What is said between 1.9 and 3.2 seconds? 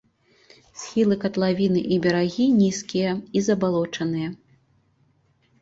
і берагі нізкія